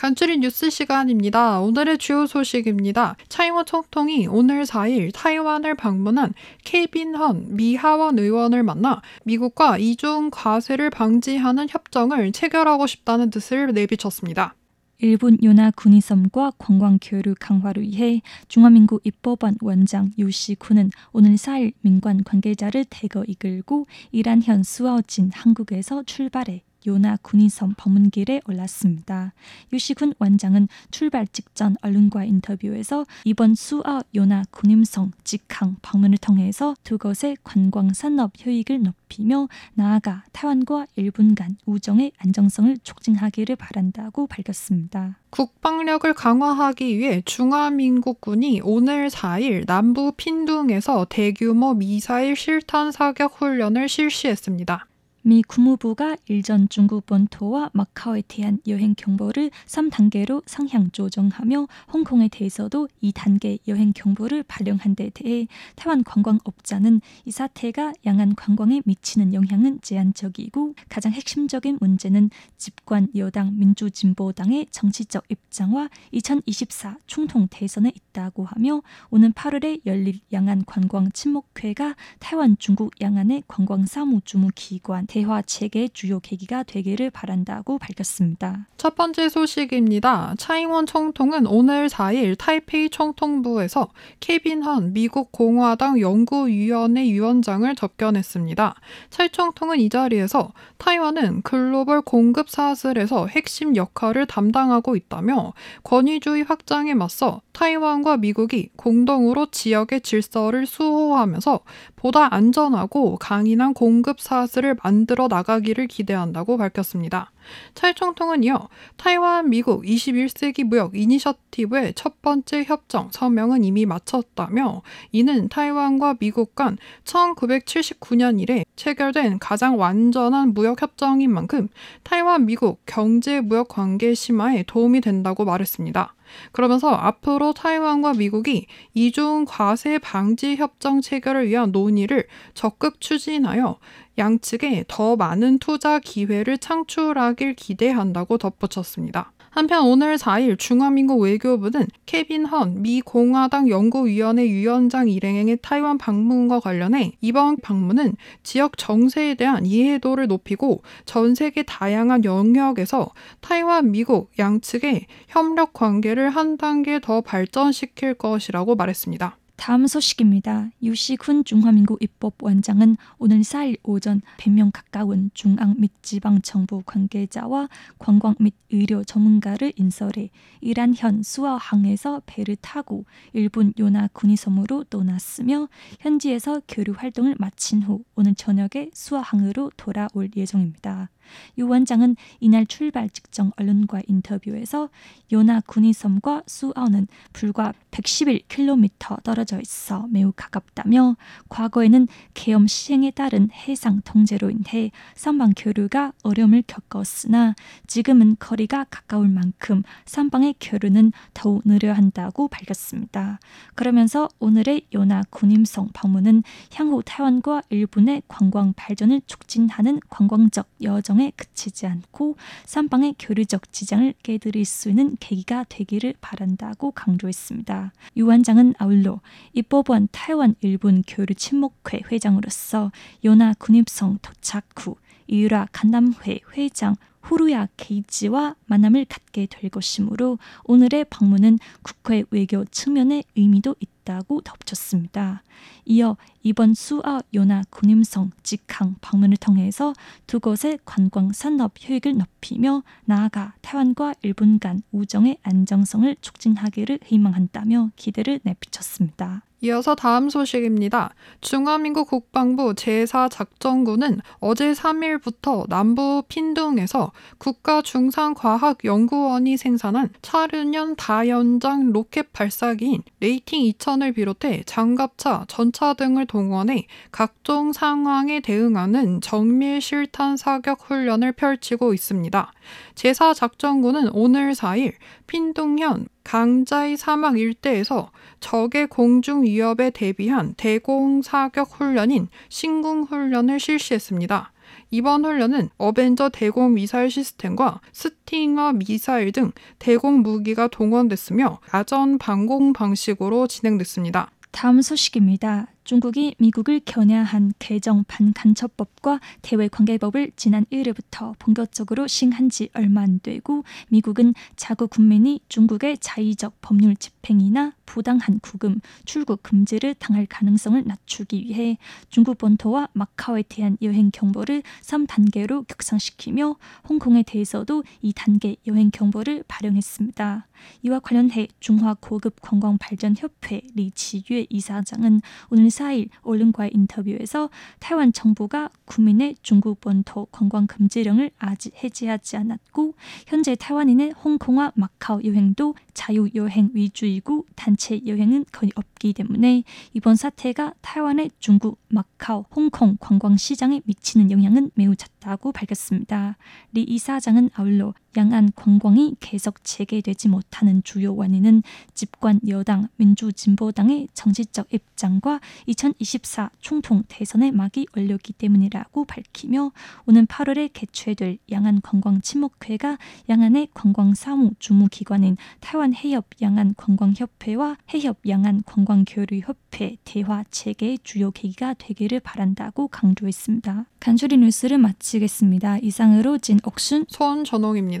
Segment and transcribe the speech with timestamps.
[0.00, 1.60] 간추린 뉴스 시간입니다.
[1.60, 3.16] 오늘의 주요 소식입니다.
[3.28, 6.32] 차이원 총통이 오늘 4일 타이완을 방문한
[6.64, 14.54] 케빈 헌 미 하원 의원을 만나 미국과 이중 과세를 방지하는 협정을 체결하고 싶다는 뜻을 내비쳤습니다.
[15.00, 22.86] 일본 요나 군의섬과 관광 교류 강화를 위해 중화민국 입법원 원장 유시쿠는 오늘 4일 민관 관계자를
[22.88, 29.32] 대거 이끌고 이란 현 수아오진 한국에서 출발해 요나 군인섬 방문길에 올랐습니다.
[29.72, 37.36] 유시군 원장은 출발 직전 언론과 인터뷰에서 이번 수아 요나 군임성 직항 방문을 통해서 두 곳의
[37.42, 45.18] 관광 산업 효익을 높이며 나아가 타완과 일본 간 우정의 안정성을 촉진하기를 바란다고 밝혔습니다.
[45.30, 54.89] 국방력을 강화하기 위해 중화민국군이 오늘 4일 남부 핀둥에서 대규모 미사일 실탄 사격 훈련을 실시했습니다.
[55.22, 63.58] 미 국무부가 일전 중국 본토와 마카오에 대한 여행 경보를 3단계로 상향 조정하며 홍콩에 대해서도 2단계
[63.68, 71.12] 여행 경보를 발령한 데 대해 타완 관광업자는 이 사태가 양안 관광에 미치는 영향은 제한적이고 가장
[71.12, 80.20] 핵심적인 문제는 집권 여당 민주진보당의 정치적 입장과 2024 총통 대선에 있다고 하며 오는 8월에 열릴
[80.32, 87.10] 양안 관광 친목회가 타이완 중국 양안의 관광 사무 주무 기관 대화 체계 주요 계기가 되기를
[87.10, 88.68] 바란다고 밝혔습니다.
[88.76, 90.36] 첫 번째 소식입니다.
[90.38, 93.88] 차이원 총통은 오늘 4일 타이페이 총통부에서
[94.20, 98.76] 케빈 헌 미국 공화당 연구위원회 위원장을 접견했습니다.
[99.10, 107.40] 차 총통은 이 자리에서 타이완은 글로벌 공급 사슬에서 핵심 역할을 담당하고 있다며 권위주의 확장에 맞서
[107.50, 111.60] 타이완과 미국이 공동으로 지역의 질서를 수호하면서
[111.96, 117.32] 보다 안전하고 강인한 공급 사슬을 만들 어 나가기를 기대한다고 밝혔습니다.
[117.74, 125.48] 차이 총통은 이어 타이완 미국 21세기 무역 이니셔티브의 첫 번째 협정 서명은 이미 마쳤다며 이는
[125.48, 131.68] 타이완과 미국 간 1979년 이래 체결된 가장 완전한 무역 협정인 만큼
[132.02, 136.14] 타이완 미국 경제 무역 관계 심화에 도움이 된다고 말했습니다.
[136.52, 143.78] 그러면서 앞으로 타이완과 미국이 이중 과세 방지 협정 체결을 위한 논의를 적극 추진하여
[144.18, 149.32] 양측에 더 많은 투자 기회를 창출하길 기대한다고 덧붙였습니다.
[149.50, 157.12] 한편 오늘 4일 중화민국 외교부는 케빈 헌 미 공화당 연구위원회 위원장 일행의 타이완 방문과 관련해
[157.20, 165.72] 이번 방문은 지역 정세에 대한 이해도를 높이고 전 세계 다양한 영역에서 타이완 미국 양측의 협력
[165.72, 169.39] 관계를 한 단계 더 발전시킬 것이라고 말했습니다.
[169.60, 170.70] 다음 소식입니다.
[170.82, 177.68] 유시군 중화민국 입법원장은 오늘 4일 오전 100명 가까운 중앙 및 지방 정부 관계자와
[177.98, 180.30] 관광 및 의료 전문가를 인설해
[180.62, 183.04] 이란현 수아항에서 배를 타고
[183.34, 185.68] 일본 요나 군의섬으로 떠났으며
[185.98, 191.10] 현지에서 교류 활동을 마친 후 오늘 저녁에 수아항으로 돌아올 예정입니다.
[191.58, 194.88] 유 원장은 이날 출발 직전 언론과 인터뷰에서
[195.32, 201.16] 요나 군의섬과 수아는 불과 111km 떨어져 있어 매우 가깝다며
[201.48, 207.54] 과거에는 계엄 시행에 따른 해상 통제로 인해 선방 교류가 어려움을 겪었으나
[207.86, 213.38] 지금은 거리가 가까울 만큼 선방의 교류는 더욱 느려 한다고 밝혔습니다.
[213.74, 216.42] 그러면서 오늘의 요나 군임성 방문은
[216.74, 224.64] 향후 타이완과 일본의 관광 발전을 촉진하는 관광적 여정 에 그치지 않고 선방의 교류적 지장을 깨뜨릴
[224.64, 227.92] 수 있는 계기가 되기를 바란다고 강조했습니다.
[228.18, 229.20] 유 원장은 아울러
[229.52, 232.92] 입법원 타이완 일본 교류 친목회 회장으로서
[233.24, 234.96] 요나 군입성 도착 후
[235.26, 243.76] 이유라 간담회 회장 후루야 게이지와 만남을 갖게 될 것이므로 오늘의 방문은 국회 외교 측면의 의미도
[243.78, 243.89] 있다
[244.26, 245.42] 고 덧붙였습니다.
[245.84, 249.92] 이어 이번 수아 요나 군임성 직항 방문을 통해서
[250.26, 258.40] 두 곳의 관광 산업 효익을 높이며 나아가 타이완과 일본 간 우정의 안정성을 촉진하기를 희망한다며 기대를
[258.42, 259.42] 내비쳤습니다.
[259.62, 261.14] 이어서 다음 소식입니다.
[261.40, 274.14] 중화민국 국방부 제4작전군은 어제 3일부터 남부 핑둥에서 국가중산과학연구원이 생산한 차륜형 다연장 로켓 발사기인 레이팅 2000을
[274.14, 282.52] 비롯해 장갑차, 전차 등을 동원해 각종 상황에 대응하는 정밀 실탄 사격 훈련을 펼치고 있습니다.
[282.94, 284.92] 제4작전군은 오늘 4일
[285.26, 294.52] 핀둥현 강자이 사막 일대에서 적의 공중 위협에 대비한 대공 사격 훈련인 신궁 훈련을 실시했습니다.
[294.92, 299.50] 이번 훈련은 어벤져 대공 미사일 시스템과 스팅어 미사일 등
[299.80, 304.30] 대공 무기가 동원됐으며 야전 방공 방식으로 진행됐습니다.
[304.52, 305.66] 다음 소식입니다.
[305.90, 314.34] 중국이 미국을 겨냥한 개정 반간첩법과 대외관계법을 지난 1일부터 본격적으로 시행한 지 얼마 안 되고 미국은
[314.54, 321.76] 자국 국민이 중국의 자의적 법률 집행이나 부당한 구금, 출국 금지를 당할 가능성을 낮추기 위해
[322.08, 326.54] 중국 본토와 마카오에 대한 여행 경보를 3단계로 격상시키며
[326.88, 330.46] 홍콩에 대해서도 2단계 여행 경보를 발령했습니다.
[330.82, 337.48] 이와 관련해 중화 고급 관광 발전 협회 리치유의 이사장은 오늘 4일 언론과의 인터뷰에서
[337.78, 342.94] 타이완 정부가 국민의 중국 본토 관광 금지령을 아직 해제하지 않았고
[343.26, 350.74] 현재 타이완인의 홍콩과 마카오 여행도 자유 여행 위주이고 단체 여행은 거의 없기 때문에 이번 사태가
[350.82, 356.36] 타이완의 중국, 마카오, 홍콩 관광 시장에 미치는 영향은 매우 작다고 밝혔습니다.
[356.72, 361.62] 리 이사장은 아울러 양안 관광이 계속 재개되지 못하는 주요 원인은
[361.94, 369.72] 집권 여당 민주진보당의 정치적 입장과 2024 총통 대선의 막이 올렸기 때문이라고 밝히며
[370.06, 372.98] 오는 8월에 개최될 양안 관광 침묵회가
[373.28, 380.44] 양안의 관광 사무 주무 기관인 타이완 해협 양안 관광협회와 해협 양안 관광 교류 협회 대화
[380.50, 383.86] 체계의 주요 계기가 되기를 바란다고 강조했습니다.
[384.00, 385.78] 간추리 뉴스를 마치겠습니다.
[385.78, 387.99] 이상으로 진옥순 손전홍입니다.